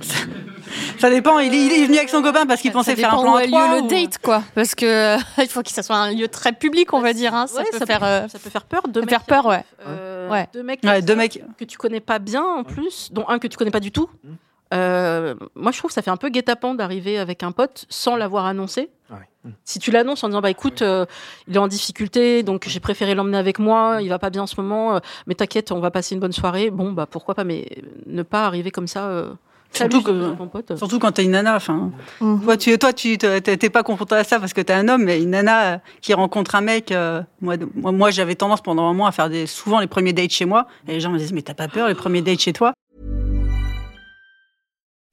Ça 0.99 1.11
dépend. 1.11 1.39
Il 1.39 1.53
est, 1.55 1.67
il 1.67 1.73
est 1.73 1.87
venu 1.87 1.99
avec 1.99 2.09
son 2.09 2.23
copain 2.23 2.47
parce 2.47 2.61
qu'il 2.61 2.71
Ça 2.71 2.79
pensait 2.79 2.97
faire 2.97 3.15
un 3.15 3.23
plan 3.23 3.35
où 3.35 3.37
à 3.37 3.41
a 3.41 3.47
trois. 3.47 3.69
lieu 3.69 3.75
le 3.77 3.83
ou- 3.83 3.89
date, 3.89 4.19
quoi. 4.19 4.43
Parce 4.55 4.75
que 4.75 5.17
il 5.43 5.49
faut 5.49 5.63
que 5.63 5.71
ça 5.71 5.83
soit 5.83 5.97
un 5.97 6.13
lieu 6.13 6.29
très 6.29 6.53
public, 6.53 6.93
on 6.93 7.01
va 7.01 7.13
dire. 7.13 7.35
hein. 7.35 7.47
Ça 7.47 7.61
Ouais, 7.61 7.67
peut 7.79 7.85
faire. 7.87 8.03
euh, 8.03 8.27
ça 8.29 8.39
peut 8.39 8.51
faire 8.51 8.65
peur. 8.65 8.83
Mecs 8.95 9.09
faire 9.11 9.25
peur, 9.25 9.47
ouais. 9.47 9.65
euh, 9.87 10.04
Ouais. 10.31 10.49
Deux 10.53 10.63
mecs, 10.63 10.83
Ouais, 10.83 10.97
comme 10.99 11.01
deux 11.07 11.13
ça, 11.15 11.19
mecs. 11.19 11.43
que 11.59 11.65
tu 11.65 11.79
connais 11.79 12.01
pas 12.01 12.19
bien 12.19 12.43
en 12.45 12.65
plus, 12.65 13.11
dont 13.13 13.25
un 13.29 13.39
que 13.39 13.47
tu 13.49 13.57
connais 13.57 13.71
pas 13.71 13.81
du 13.81 13.93
tout. 13.93 14.09
Mm. 14.23 14.29
Euh, 14.73 15.35
moi, 15.55 15.71
je 15.73 15.79
trouve 15.79 15.91
que 15.91 15.95
ça 15.95 16.03
fait 16.03 16.11
un 16.11 16.17
peu 16.17 16.31
guet-apens 16.31 16.75
d'arriver 16.75 17.19
avec 17.19 17.43
un 17.43 17.53
pote 17.53 17.85
sans 17.89 18.17
l'avoir 18.17 18.47
annoncé. 18.47 18.91
Ah 19.11 19.17
oui. 19.21 19.51
Mm. 19.51 19.55
Si 19.65 19.79
tu 19.79 19.91
l'annonces 19.91 20.25
en 20.25 20.29
disant 20.29 20.41
bah 20.41 20.51
écoute, 20.51 20.83
euh, 20.83 21.07
il 21.47 21.55
est 21.55 21.59
en 21.59 21.69
difficulté, 21.69 22.43
donc 22.43 22.65
j'ai 22.67 22.81
préféré 22.81 23.15
l'emmener 23.15 23.39
avec 23.39 23.59
moi, 23.59 23.99
il 24.01 24.09
va 24.09 24.19
pas 24.19 24.31
bien 24.31 24.43
en 24.43 24.47
ce 24.47 24.61
moment, 24.61 24.97
euh, 24.97 24.99
mais 25.27 25.35
t'inquiète, 25.35 25.71
on 25.71 25.81
va 25.81 25.91
passer 25.91 26.15
une 26.15 26.21
bonne 26.21 26.33
soirée. 26.33 26.71
Bon 26.71 26.93
bah 26.93 27.07
pourquoi 27.07 27.35
pas, 27.35 27.45
mais 27.45 27.67
ne 28.07 28.23
pas 28.23 28.47
arriver 28.47 28.71
comme 28.71 28.87
ça. 28.89 29.27
Surtout 29.75 30.03
que- 30.03 30.45
pote. 30.47 30.77
Surtout 30.77 30.99
quand 30.99 31.13
t'es 31.13 31.25
une 31.25 31.33
nana. 31.33 31.57
Enfin, 31.57 31.91
Mhm. 32.21 32.43
toi, 32.43 32.57
tu, 32.57 32.79
toi, 32.79 32.93
tu 32.93 33.19
t'es 33.19 33.71
pas 33.71 33.83
confronté 33.83 34.15
à 34.15 34.25
ça 34.25 34.39
parce 34.41 34.53
que 34.53 34.61
t'es 34.61 34.73
un 34.73 34.89
homme, 34.89 35.05
mais 35.05 35.23
une 35.23 35.31
nana 35.31 35.75
euh, 35.75 35.79
qui 36.01 36.15
rencontre 36.15 36.55
un 36.55 36.61
mec. 36.61 36.93
euh, 36.93 37.23
moi, 37.41 37.57
moi, 37.75 37.93
moi, 37.93 38.11
j'avais 38.11 38.35
tendance 38.35 38.61
pendant 38.63 38.83
un 38.85 38.93
moment 38.93 39.07
à 39.07 39.13
faire 39.13 39.29
des, 39.29 39.47
souvent 39.47 39.81
les 39.81 39.87
premiers 39.87 40.13
dates 40.13 40.31
chez 40.31 40.45
moi, 40.45 40.67
et 40.89 40.93
les 40.93 41.01
gens 41.01 41.11
me 41.11 41.19
disaient 41.19 41.35
mais 41.35 41.43
t'as 41.43 41.55
pas 41.55 41.69
peur 41.69 41.89
les 41.89 41.95
premiers 41.95 42.23
dates 42.23 42.41
chez 42.41 42.53
toi? 42.53 42.73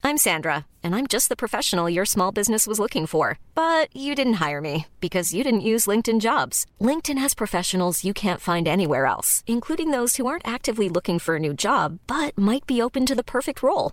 I'm 0.04 0.18
Sandra, 0.18 0.66
and 0.82 0.96
I'm 0.96 1.06
just 1.06 1.28
the 1.28 1.36
professional 1.36 1.88
your 1.88 2.04
small 2.04 2.32
business 2.32 2.66
was 2.66 2.80
looking 2.80 3.06
for. 3.06 3.38
But 3.54 3.88
you 3.94 4.16
didn't 4.16 4.40
hire 4.42 4.60
me 4.60 4.86
because 5.00 5.32
you 5.32 5.44
didn't 5.44 5.60
use 5.60 5.86
LinkedIn 5.86 6.18
jobs. 6.20 6.66
LinkedIn 6.80 7.18
has 7.18 7.34
professionals 7.34 8.02
you 8.04 8.12
can't 8.12 8.40
find 8.40 8.66
anywhere 8.66 9.06
else, 9.06 9.44
including 9.46 9.92
those 9.92 10.16
who 10.16 10.26
aren't 10.26 10.46
actively 10.46 10.88
looking 10.88 11.20
for 11.20 11.36
a 11.36 11.38
new 11.38 11.54
job 11.54 11.98
but 12.08 12.36
might 12.36 12.66
be 12.66 12.82
open 12.82 13.06
to 13.06 13.14
the 13.14 13.22
perfect 13.22 13.62
role, 13.62 13.92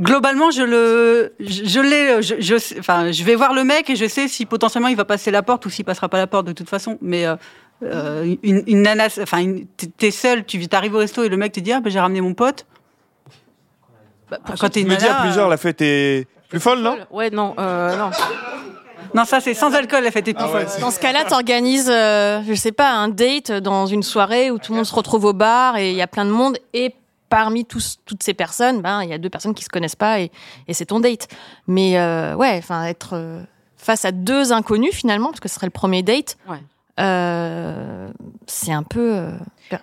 Globalement, 0.00 0.50
je 0.50 0.62
le, 0.62 1.32
je, 1.40 1.64
je 1.64 1.80
l'ai, 1.80 2.22
je, 2.22 2.78
enfin, 2.78 3.10
je 3.12 3.22
vais 3.24 3.34
voir 3.34 3.52
le 3.54 3.64
mec 3.64 3.88
et 3.90 3.96
je 3.96 4.06
sais 4.06 4.28
si 4.28 4.46
potentiellement 4.46 4.88
il 4.88 4.96
va 4.96 5.04
passer 5.04 5.30
la 5.30 5.42
porte 5.42 5.66
ou 5.66 5.70
s'il 5.70 5.84
passera 5.84 6.08
pas 6.08 6.18
la 6.18 6.26
porte 6.26 6.46
de 6.46 6.52
toute 6.52 6.68
façon. 6.68 6.98
Mais 7.00 7.26
euh, 7.26 7.36
euh, 7.84 8.34
une, 8.42 8.62
une 8.66 8.82
nana, 8.82 9.06
enfin, 9.20 9.44
t'es- 9.76 9.86
t'es 9.96 10.10
seul, 10.10 10.44
tu 10.44 10.60
arrives 10.72 10.94
au 10.94 10.98
resto 10.98 11.22
et 11.24 11.28
le 11.28 11.36
mec 11.36 11.52
te 11.52 11.60
dit 11.60 11.72
ah 11.72 11.80
ben 11.80 11.90
j'ai 11.90 12.00
ramené 12.00 12.20
mon 12.20 12.34
pote. 12.34 12.66
Bah, 14.30 14.38
pour 14.44 14.56
Quand 14.56 14.68
t'es 14.68 14.80
une 14.82 14.88
Me 14.88 14.96
dire 14.96 15.08
nana, 15.10 15.20
plusieurs, 15.22 15.46
euh, 15.46 15.50
la 15.50 15.56
fête 15.56 15.80
est 15.80 16.26
plus 16.48 16.60
folle, 16.60 16.80
non 16.80 16.98
Ouais, 17.10 17.30
non, 17.30 17.54
euh, 17.58 17.96
non. 17.96 18.10
non 19.14 19.24
ça 19.24 19.40
c'est 19.40 19.54
sans 19.54 19.72
alcool 19.74 20.02
la 20.04 20.10
fête 20.10 20.28
est 20.28 20.34
plus 20.34 20.44
Ah 20.46 20.52
ouais, 20.52 20.66
folle. 20.66 20.80
Dans 20.80 20.90
ce 20.90 20.98
cas-là, 21.00 21.24
t'organises, 21.24 21.88
euh, 21.90 22.40
je 22.46 22.54
sais 22.54 22.72
pas, 22.72 22.90
un 22.90 23.08
date 23.08 23.52
dans 23.52 23.86
une 23.86 24.02
soirée 24.02 24.50
où 24.50 24.58
tout 24.58 24.72
le 24.72 24.76
monde 24.76 24.86
se 24.86 24.94
retrouve 24.94 25.24
au 25.24 25.32
bar 25.32 25.76
et 25.78 25.90
il 25.90 25.96
y 25.96 26.02
a 26.02 26.06
plein 26.06 26.24
de 26.26 26.30
monde 26.30 26.58
et 26.74 26.94
parmi 27.28 27.64
tous, 27.64 27.98
toutes 28.06 28.22
ces 28.22 28.34
personnes, 28.34 28.80
ben 28.80 29.02
il 29.02 29.10
y 29.10 29.12
a 29.12 29.18
deux 29.18 29.30
personnes 29.30 29.54
qui 29.54 29.64
se 29.64 29.68
connaissent 29.68 29.96
pas 29.96 30.20
et, 30.20 30.30
et 30.66 30.74
c'est 30.74 30.86
ton 30.86 31.00
date. 31.00 31.28
Mais 31.66 31.98
euh, 31.98 32.34
ouais, 32.34 32.56
enfin 32.58 32.84
être 32.84 33.10
euh, 33.14 33.42
face 33.76 34.04
à 34.04 34.12
deux 34.12 34.52
inconnus 34.52 34.94
finalement, 34.94 35.28
parce 35.28 35.40
que 35.40 35.48
ce 35.48 35.54
serait 35.56 35.66
le 35.66 35.70
premier 35.72 36.02
date. 36.02 36.36
Ouais. 36.48 36.58
euh, 37.00 38.10
c'est 38.46 38.72
un 38.72 38.82
peu 38.82 39.14
euh, 39.14 39.30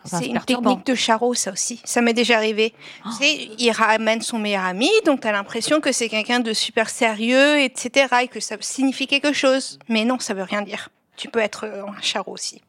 C'est 0.03 0.25
une 0.27 0.39
technique 0.41 0.85
de 0.85 0.95
charreau, 0.95 1.33
ça 1.33 1.51
aussi. 1.51 1.79
Ça 1.83 2.01
m'est 2.01 2.13
déjà 2.13 2.37
arrivé. 2.37 2.73
Tu 3.03 3.11
sais, 3.11 3.49
il 3.57 3.71
ramène 3.71 4.21
son 4.21 4.39
meilleur 4.39 4.65
ami, 4.65 4.89
donc 5.05 5.21
tu 5.21 5.27
as 5.27 5.31
l'impression 5.31 5.79
que 5.81 5.91
c'est 5.91 6.09
quelqu'un 6.09 6.39
de 6.39 6.53
super 6.53 6.89
sérieux, 6.89 7.59
etc., 7.59 8.07
et 8.23 8.27
que 8.27 8.39
ça 8.39 8.57
signifie 8.59 9.07
quelque 9.07 9.33
chose. 9.33 9.79
Mais 9.87 10.03
non, 10.03 10.19
ça 10.19 10.33
veut 10.33 10.43
rien 10.43 10.61
dire. 10.61 10.89
Tu 11.15 11.29
peux 11.29 11.39
être 11.39 11.65
un 11.65 12.01
charreau 12.01 12.33
aussi. 12.33 12.61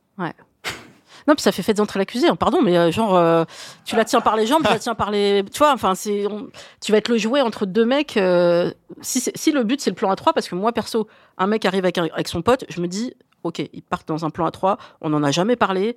Non, 1.27 1.35
puis 1.35 1.43
ça 1.43 1.51
fait 1.53 1.63
fête 1.63 1.77
d'entrée 1.79 1.99
l'accusé, 1.99 2.29
hein, 2.29 2.37
pardon, 2.37 2.63
mais 2.63 2.77
euh, 2.79 2.91
genre, 2.93 3.17
euh, 3.17 3.45
tu 3.85 3.97
la 3.97 4.05
tiens 4.05 4.21
par 4.21 4.37
les 4.37 4.47
jambes, 4.47 4.63
tu 4.65 4.73
la 4.73 4.79
tiens 4.79 4.95
par 4.95 5.11
les. 5.11 5.45
Tu 5.53 5.59
vois, 5.59 5.73
enfin, 5.73 5.95
c'est. 5.97 6.27
on- 6.27 6.49
Tu 6.81 6.93
vas 6.93 6.99
être 6.99 7.09
le 7.09 7.19
jouet 7.19 7.41
entre 7.41 7.67
deux 7.67 7.85
mecs. 7.85 8.17
euh, 8.17 8.71
si, 9.01 9.21
si 9.35 9.51
le 9.53 9.65
but, 9.65 9.81
c'est 9.81 9.91
le 9.91 9.97
plan 9.97 10.11
à 10.11 10.17
trois, 10.17 10.33
parce 10.33 10.49
que 10.49 10.55
moi, 10.55 10.73
perso, 10.73 11.09
un 11.39 11.47
mec 11.49 11.65
arrive 11.65 11.85
avec, 11.85 11.99
un- 11.99 12.09
avec 12.15 12.29
son 12.29 12.43
pote, 12.43 12.65
je 12.69 12.81
me 12.81 12.87
dis, 12.87 13.15
ok, 13.43 13.59
ils 13.73 13.83
partent 13.83 14.07
dans 14.09 14.25
un 14.25 14.31
plan 14.31 14.47
à 14.47 14.51
trois, 14.53 14.79
on 15.01 15.09
n'en 15.11 15.23
a 15.25 15.31
jamais 15.33 15.57
parlé, 15.57 15.97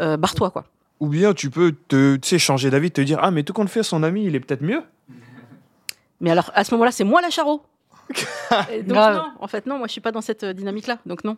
euh, 0.00 0.16
barre-toi, 0.18 0.50
quoi. 0.50 0.64
Ou 1.00 1.08
bien 1.08 1.32
tu 1.34 1.48
peux 1.50 1.74
te, 1.88 2.16
tu 2.16 2.28
sais, 2.28 2.38
changer 2.38 2.70
d'avis, 2.70 2.90
te 2.92 3.00
dire 3.00 3.18
Ah, 3.22 3.30
mais 3.30 3.42
tout 3.42 3.52
compte 3.52 3.68
fait, 3.70 3.82
son 3.82 4.02
ami, 4.02 4.24
il 4.26 4.34
est 4.36 4.40
peut-être 4.40 4.62
mieux. 4.62 4.82
Mais 6.20 6.30
alors, 6.30 6.50
à 6.54 6.62
ce 6.64 6.72
moment-là, 6.74 6.92
c'est 6.92 7.04
moi 7.04 7.20
la 7.20 7.30
charo. 7.30 7.62
Donc, 8.86 8.94
non, 9.14 9.24
en 9.40 9.46
fait, 9.48 9.66
non, 9.66 9.78
moi, 9.78 9.86
je 9.86 9.92
suis 9.92 10.00
pas 10.00 10.12
dans 10.12 10.20
cette 10.20 10.44
dynamique-là, 10.44 10.98
donc 11.06 11.24
non. 11.24 11.36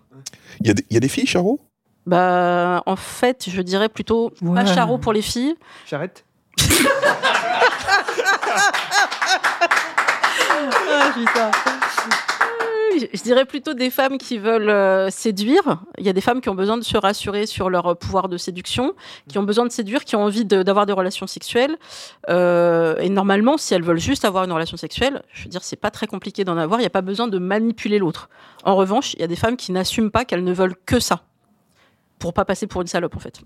Il 0.61 0.67
y, 0.67 0.71
a 0.71 0.75
des- 0.75 0.85
il 0.91 0.95
y 0.95 0.97
a 0.97 1.01
des 1.01 1.09
filles, 1.09 1.27
Charo 1.27 1.61
Bah, 2.07 2.83
en 2.87 2.97
fait, 2.97 3.47
je 3.49 3.63
dirais 3.63 3.89
plutôt 3.89 4.31
pas 4.41 4.47
Ouais. 4.47 4.67
charo 4.67 4.99
pour 4.99 5.13
les 5.13 5.23
filles. 5.23 5.57
J'arrête. 5.87 6.25
Je 12.97 13.07
je 13.13 13.23
dirais 13.25 13.45
plutôt 13.45 13.75
des 13.75 13.91
femmes 13.91 14.19
qui 14.19 14.39
veulent 14.39 14.71
euh, 14.71 15.11
séduire. 15.11 15.81
Il 15.99 16.07
y 16.07 16.09
a 16.09 16.13
des 16.13 16.21
femmes 16.21 16.41
qui 16.41 16.49
ont 16.49 16.55
besoin 16.55 16.77
de 16.79 16.85
se 16.85 16.97
rassurer 16.97 17.45
sur 17.47 17.69
leur 17.69 17.97
pouvoir 17.97 18.29
de 18.29 18.37
séduction, 18.37 18.95
qui 19.29 19.37
ont 19.39 19.43
besoin 19.43 19.65
de 19.67 19.73
séduire, 19.73 20.05
qui 20.05 20.15
ont 20.15 20.23
envie 20.23 20.45
de- 20.45 20.63
d'avoir 20.63 20.87
des 20.87 20.93
relations 20.93 21.27
sexuelles. 21.27 21.77
Euh, 22.31 22.95
et 23.01 23.09
normalement, 23.09 23.57
si 23.59 23.75
elles 23.75 23.83
veulent 23.83 23.99
juste 23.99 24.25
avoir 24.25 24.45
une 24.45 24.53
relation 24.53 24.77
sexuelle, 24.77 25.23
je 25.33 25.43
veux 25.45 25.49
dire, 25.51 25.65
c'est 25.65 25.75
pas 25.77 25.91
très 25.91 26.07
compliqué 26.07 26.45
d'en 26.45 26.57
avoir. 26.57 26.79
Il 26.79 26.83
n'y 26.85 26.87
a 26.87 26.91
pas 26.91 27.03
besoin 27.03 27.27
de 27.27 27.39
manipuler 27.39 27.99
l'autre. 27.99 28.29
En 28.65 28.77
revanche, 28.77 29.15
il 29.15 29.21
y 29.21 29.25
a 29.25 29.29
des 29.29 29.37
femmes 29.37 29.57
qui 29.57 29.73
n'assument 29.73 30.11
pas 30.13 30.25
qu'elles 30.25 30.45
ne 30.45 30.53
veulent 30.53 30.77
que 30.87 31.01
ça, 31.01 31.23
pour 32.19 32.33
pas 32.33 32.45
passer 32.45 32.67
pour 32.67 32.81
une 32.81 32.87
salope, 32.87 33.17
en 33.17 33.21
fait. 33.21 33.41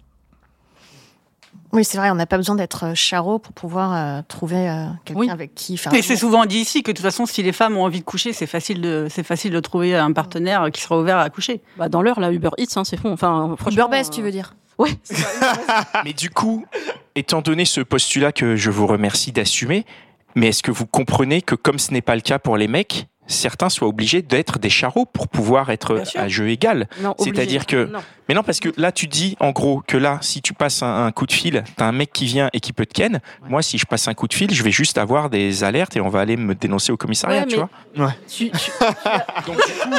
Oui, 1.72 1.84
c'est 1.84 1.98
vrai, 1.98 2.10
on 2.10 2.14
n'a 2.14 2.26
pas 2.26 2.38
besoin 2.38 2.54
d'être 2.54 2.84
euh, 2.86 2.94
charreau 2.94 3.38
pour 3.38 3.52
pouvoir 3.52 3.92
euh, 3.94 4.22
trouver 4.26 4.70
euh, 4.70 4.86
quelqu'un 5.04 5.20
Oui. 5.20 5.30
avec 5.30 5.54
qui 5.54 5.76
faire. 5.76 5.92
Et 5.92 6.00
c'est 6.00 6.16
souvent 6.16 6.46
dit 6.46 6.58
ici 6.58 6.82
que 6.82 6.90
de 6.92 6.96
toute 6.96 7.04
façon, 7.04 7.26
si 7.26 7.42
les 7.42 7.52
femmes 7.52 7.76
ont 7.76 7.84
envie 7.84 8.00
de 8.00 8.04
coucher, 8.04 8.32
c'est 8.32 8.46
facile 8.46 8.80
de, 8.80 9.06
c'est 9.10 9.22
facile 9.22 9.52
de 9.52 9.60
trouver 9.60 9.94
un 9.94 10.12
partenaire 10.12 10.70
qui 10.72 10.80
sera 10.80 10.98
ouvert 10.98 11.18
à 11.18 11.28
coucher. 11.28 11.60
Bah, 11.76 11.88
dans 11.90 12.00
l'heure, 12.00 12.20
là, 12.20 12.32
Uber 12.32 12.50
Eats, 12.56 12.76
hein, 12.76 12.84
c'est 12.84 12.96
fond. 12.96 13.12
Enfin. 13.12 13.54
Burbès, 13.72 14.06
euh, 14.06 14.10
tu 14.10 14.22
veux 14.22 14.30
dire 14.30 14.54
Ouais. 14.78 14.96
Mais 16.04 16.12
du 16.14 16.30
coup, 16.30 16.64
étant 17.16 17.42
donné 17.42 17.64
ce 17.64 17.80
postulat 17.80 18.32
que 18.32 18.56
je 18.56 18.70
vous 18.70 18.86
remercie 18.86 19.32
d'assumer, 19.32 19.84
mais 20.36 20.48
est-ce 20.48 20.62
que 20.62 20.70
vous 20.70 20.86
comprenez 20.86 21.42
que 21.42 21.56
comme 21.56 21.80
ce 21.80 21.92
n'est 21.92 22.02
pas 22.02 22.14
le 22.14 22.20
cas 22.20 22.38
pour 22.38 22.56
les 22.56 22.68
mecs, 22.68 23.08
certains 23.28 23.68
soient 23.68 23.86
obligés 23.88 24.22
d'être 24.22 24.58
des 24.58 24.70
charros 24.70 25.06
pour 25.06 25.28
pouvoir 25.28 25.70
être 25.70 26.02
à 26.16 26.28
jeu 26.28 26.48
égal. 26.50 26.88
C'est-à-dire 27.18 27.66
que- 27.66 27.84
Non. 27.84 28.00
Mais 28.28 28.34
non, 28.34 28.42
parce 28.42 28.60
que 28.60 28.68
là, 28.76 28.92
tu 28.92 29.06
dis 29.06 29.36
en 29.40 29.52
gros 29.52 29.82
que 29.86 29.96
là, 29.96 30.18
si 30.20 30.42
tu 30.42 30.52
passes 30.52 30.82
un, 30.82 31.06
un 31.06 31.12
coup 31.12 31.24
de 31.26 31.32
fil, 31.32 31.64
t'as 31.76 31.86
un 31.86 31.92
mec 31.92 32.12
qui 32.12 32.26
vient 32.26 32.50
et 32.52 32.60
qui 32.60 32.74
peut 32.74 32.84
te 32.84 32.92
ken. 32.92 33.20
Moi, 33.48 33.62
si 33.62 33.78
je 33.78 33.86
passe 33.86 34.06
un 34.06 34.12
coup 34.12 34.28
de 34.28 34.34
fil, 34.34 34.52
je 34.52 34.62
vais 34.62 34.70
juste 34.70 34.98
avoir 34.98 35.30
des 35.30 35.64
alertes 35.64 35.96
et 35.96 36.02
on 36.02 36.10
va 36.10 36.20
aller 36.20 36.36
me 36.36 36.54
dénoncer 36.54 36.92
au 36.92 36.98
commissariat, 36.98 37.40
Ouais, 37.42 37.46
tu 37.46 37.56
vois. 37.56 37.70
Tu- 38.28 38.50
tu- 38.50 38.70
Donc 39.46 39.56
du 39.56 39.72
coup, 39.72 39.96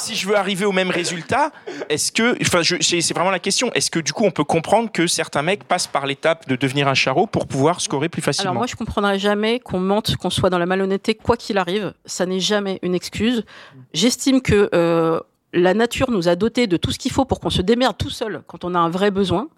si 0.00 0.16
je 0.16 0.26
veux 0.26 0.36
arriver 0.36 0.64
au 0.64 0.72
même 0.72 0.90
résultat, 0.90 1.52
est-ce 1.88 2.10
que, 2.10 2.36
enfin, 2.42 2.62
c'est 2.80 3.14
vraiment 3.14 3.30
la 3.30 3.38
question. 3.38 3.70
Est-ce 3.74 3.92
que 3.92 4.00
du 4.00 4.12
coup, 4.12 4.24
on 4.24 4.32
peut 4.32 4.42
comprendre 4.44 4.90
que 4.90 5.06
certains 5.06 5.42
mecs 5.42 5.62
passent 5.62 5.86
par 5.86 6.04
l'étape 6.04 6.48
de 6.48 6.56
devenir 6.56 6.88
un 6.88 6.94
charreau 6.94 7.28
pour 7.28 7.46
pouvoir 7.46 7.80
scorer 7.80 8.08
plus 8.08 8.22
facilement? 8.22 8.50
Alors 8.50 8.58
moi, 8.62 8.66
je 8.66 8.74
comprendrai 8.74 9.20
jamais 9.20 9.60
qu'on 9.60 9.78
mente, 9.78 10.16
qu'on 10.16 10.30
soit 10.30 10.50
dans 10.50 10.58
la 10.58 10.66
malhonnêteté, 10.66 11.14
quoi 11.14 11.36
qu'il 11.36 11.58
arrive. 11.58 11.94
Ça 12.06 12.26
n'est 12.26 12.40
jamais 12.40 12.67
une 12.82 12.94
excuse. 12.94 13.44
J'estime 13.92 14.40
que 14.42 14.68
euh, 14.74 15.20
la 15.52 15.74
nature 15.74 16.10
nous 16.10 16.28
a 16.28 16.36
dotés 16.36 16.66
de 16.66 16.76
tout 16.76 16.90
ce 16.90 16.98
qu'il 16.98 17.12
faut 17.12 17.24
pour 17.24 17.40
qu'on 17.40 17.50
se 17.50 17.62
démerde 17.62 17.96
tout 17.96 18.10
seul 18.10 18.42
quand 18.46 18.64
on 18.64 18.74
a 18.74 18.78
un 18.78 18.90
vrai 18.90 19.10
besoin. 19.10 19.48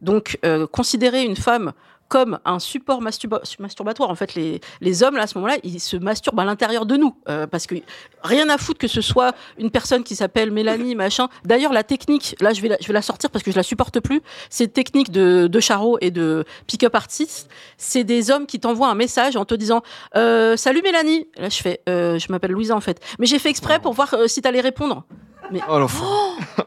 Donc, 0.00 0.38
euh, 0.44 0.66
considérer 0.66 1.24
une 1.24 1.36
femme 1.36 1.72
comme 2.08 2.38
un 2.44 2.58
support 2.58 3.02
masturba- 3.02 3.42
masturbatoire. 3.58 4.10
En 4.10 4.14
fait, 4.14 4.34
les, 4.34 4.60
les 4.80 5.02
hommes, 5.02 5.16
là, 5.16 5.22
à 5.22 5.26
ce 5.26 5.36
moment-là, 5.38 5.56
ils 5.62 5.80
se 5.80 5.96
masturbent 5.96 6.40
à 6.40 6.44
l'intérieur 6.44 6.86
de 6.86 6.96
nous. 6.96 7.14
Euh, 7.28 7.46
parce 7.46 7.66
que 7.66 7.74
rien 8.22 8.48
à 8.48 8.58
foutre 8.58 8.78
que 8.78 8.88
ce 8.88 9.00
soit 9.00 9.34
une 9.58 9.70
personne 9.70 10.02
qui 10.04 10.16
s'appelle 10.16 10.50
Mélanie, 10.50 10.94
machin. 10.94 11.28
D'ailleurs, 11.44 11.72
la 11.72 11.84
technique, 11.84 12.34
là, 12.40 12.52
je 12.52 12.60
vais 12.62 12.68
la, 12.68 12.76
je 12.80 12.86
vais 12.86 12.92
la 12.94 13.02
sortir 13.02 13.30
parce 13.30 13.42
que 13.44 13.50
je 13.50 13.56
la 13.56 13.62
supporte 13.62 14.00
plus. 14.00 14.20
Cette 14.50 14.72
technique 14.72 15.10
de, 15.10 15.46
de 15.46 15.60
charreau 15.60 15.98
et 16.00 16.10
de 16.10 16.44
pick-up 16.66 16.94
artist, 16.94 17.48
c'est 17.76 18.04
des 18.04 18.30
hommes 18.30 18.46
qui 18.46 18.58
t'envoient 18.60 18.88
un 18.88 18.94
message 18.94 19.36
en 19.36 19.44
te 19.44 19.54
disant 19.54 19.82
euh, 20.16 20.56
Salut 20.56 20.80
Mélanie. 20.82 21.26
Là, 21.36 21.48
je 21.48 21.58
fais 21.58 21.80
euh, 21.88 22.18
Je 22.18 22.32
m'appelle 22.32 22.52
Louisa, 22.52 22.74
en 22.74 22.80
fait. 22.80 23.00
Mais 23.18 23.26
j'ai 23.26 23.38
fait 23.38 23.50
exprès 23.50 23.78
pour 23.80 23.92
voir 23.92 24.14
euh, 24.14 24.26
si 24.26 24.40
t'allais 24.40 24.60
répondre. 24.60 25.04
Oh 25.68 25.78
l'enfant. 25.78 26.04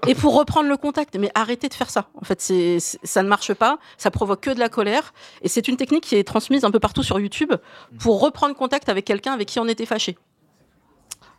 Et 0.07 0.15
pour 0.15 0.37
reprendre 0.37 0.67
le 0.69 0.77
contact. 0.77 1.15
Mais 1.17 1.31
arrêtez 1.35 1.67
de 1.69 1.73
faire 1.73 1.89
ça. 1.89 2.09
En 2.15 2.23
fait, 2.25 2.41
c'est, 2.41 2.77
ça 2.79 3.23
ne 3.23 3.27
marche 3.29 3.53
pas. 3.53 3.77
Ça 3.97 4.11
provoque 4.11 4.41
que 4.41 4.51
de 4.51 4.59
la 4.59 4.69
colère. 4.69 5.13
Et 5.41 5.47
c'est 5.49 5.67
une 5.67 5.77
technique 5.77 6.03
qui 6.03 6.15
est 6.15 6.23
transmise 6.23 6.63
un 6.65 6.71
peu 6.71 6.79
partout 6.79 7.03
sur 7.03 7.19
YouTube 7.19 7.53
pour 7.99 8.21
reprendre 8.21 8.55
contact 8.55 8.89
avec 8.89 9.05
quelqu'un 9.05 9.33
avec 9.33 9.47
qui 9.47 9.59
on 9.59 9.67
était 9.67 9.85
fâché. 9.85 10.17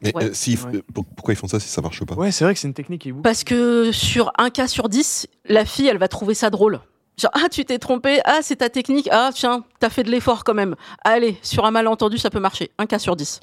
Mais 0.02 0.14
Ouais. 0.16 0.24
euh, 0.24 0.30
si, 0.32 0.56
Ouais. 0.56 0.76
euh, 0.78 0.82
pour- 0.92 1.04
pourquoi 1.04 1.32
ils 1.34 1.36
font 1.36 1.46
ça 1.46 1.60
si 1.60 1.68
ça 1.68 1.80
marche 1.80 2.04
pas? 2.04 2.14
Ouais, 2.14 2.32
c'est 2.32 2.44
vrai 2.44 2.54
que 2.54 2.60
c'est 2.60 2.66
une 2.66 2.74
technique 2.74 3.02
qui. 3.02 3.12
Parce 3.12 3.44
que 3.44 3.92
sur 3.92 4.32
un 4.36 4.50
cas 4.50 4.66
sur 4.66 4.88
dix, 4.88 5.28
la 5.46 5.64
fille, 5.64 5.86
elle 5.86 5.98
va 5.98 6.08
trouver 6.08 6.34
ça 6.34 6.50
drôle. 6.50 6.80
Genre, 7.18 7.30
ah, 7.34 7.48
tu 7.50 7.64
t'es 7.64 7.78
trompé, 7.78 8.20
ah, 8.24 8.38
c'est 8.42 8.56
ta 8.56 8.68
technique, 8.70 9.08
ah, 9.12 9.30
tiens, 9.34 9.64
t'as 9.78 9.90
fait 9.90 10.02
de 10.02 10.10
l'effort 10.10 10.42
quand 10.44 10.54
même. 10.54 10.74
Allez, 11.04 11.36
sur 11.42 11.64
un 11.66 11.70
malentendu, 11.70 12.18
ça 12.18 12.30
peut 12.30 12.40
marcher. 12.40 12.70
Un 12.78 12.86
cas 12.86 12.98
sur 12.98 13.14
dix. 13.16 13.38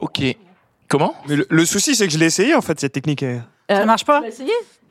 Ok. 0.00 0.22
Comment? 0.88 1.14
Mais 1.28 1.36
le, 1.36 1.46
le 1.48 1.64
souci, 1.66 1.94
c'est 1.94 2.06
que 2.06 2.12
je 2.12 2.18
l'ai 2.18 2.26
essayé 2.26 2.54
en 2.54 2.62
fait, 2.62 2.80
cette 2.80 2.92
technique. 2.92 3.22
Euh, 3.70 3.76
Ça 3.78 3.84
marche 3.86 4.04
pas 4.04 4.20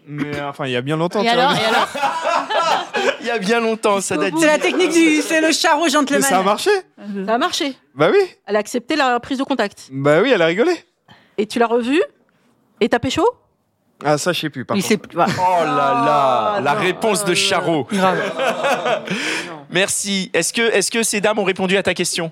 Mais 0.07 0.35
euh, 0.39 0.49
enfin, 0.49 0.65
il 0.65 0.71
y 0.71 0.75
a 0.75 0.81
bien 0.81 0.97
longtemps. 0.97 1.21
Et 1.21 1.27
tu 1.27 1.33
vois, 1.33 1.43
alors, 1.43 1.53
mais- 1.53 1.61
et 1.61 1.65
alors 1.65 1.87
Il 3.21 3.27
y 3.27 3.29
a 3.31 3.37
bien 3.39 3.59
longtemps, 3.59 4.01
ça 4.01 4.17
date. 4.17 4.33
C'est 4.39 4.47
la 4.47 4.57
technique 4.57 4.91
du, 4.91 5.21
c'est 5.21 5.41
le 5.41 5.51
charreau 5.51 5.83
Mais 5.85 5.89
gentleman. 5.91 6.21
ça 6.23 6.39
a 6.39 6.43
marché. 6.43 6.71
Ça 7.25 7.33
a 7.33 7.37
marché. 7.37 7.75
Bah 7.95 8.09
oui. 8.11 8.19
Elle 8.47 8.55
a 8.55 8.59
accepté 8.59 8.95
la 8.95 9.19
prise 9.19 9.37
de 9.37 9.43
contact. 9.43 9.89
Bah 9.91 10.21
oui, 10.21 10.31
elle 10.33 10.41
a 10.41 10.45
rigolé. 10.47 10.73
Et 11.37 11.45
tu 11.45 11.59
l'as 11.59 11.67
revue 11.67 12.01
Et 12.79 12.89
t'as 12.89 12.99
pécho 12.99 13.23
Ah, 14.03 14.17
ça, 14.17 14.33
je 14.33 14.39
sais 14.41 14.49
plus. 14.49 14.65
Par 14.65 14.75
Il 14.75 14.81
contre. 14.81 14.89
sait 14.89 14.97
plus. 14.97 15.15
Oh 15.17 15.19
là 15.19 15.65
là, 15.65 16.53
Ah, 16.55 16.61
la 16.61 16.73
non, 16.73 16.79
réponse 16.81 17.23
de 17.25 17.33
charreau. 17.35 17.87
Grave. 17.91 18.19
Merci. 19.69 20.29
Est-ce 20.33 20.51
que, 20.53 20.61
est-ce 20.61 20.91
que 20.91 21.03
ces 21.03 21.21
dames 21.21 21.39
ont 21.39 21.43
répondu 21.43 21.77
à 21.77 21.83
ta 21.83 21.93
question? 21.93 22.31